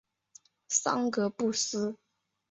[0.67, 1.95] 桑格布斯。